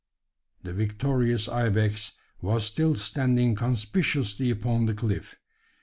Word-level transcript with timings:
The 0.63 0.73
victorious 0.73 1.47
ibex 1.47 2.13
was 2.41 2.65
still 2.65 2.95
standing 2.95 3.53
conspicuously 3.53 4.49
upon 4.49 4.87
the 4.87 4.95
cliff. 4.95 5.35